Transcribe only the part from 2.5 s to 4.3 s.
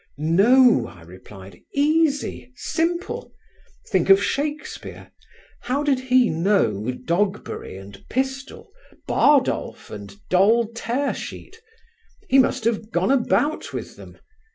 simple. Think of